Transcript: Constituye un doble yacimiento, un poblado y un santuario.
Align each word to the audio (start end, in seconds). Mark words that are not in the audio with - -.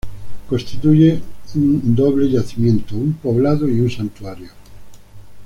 Constituye 0.49 1.21
un 1.53 1.93
doble 1.95 2.27
yacimiento, 2.27 2.95
un 2.97 3.13
poblado 3.13 3.69
y 3.69 3.81
un 3.81 3.91
santuario. 3.91 4.49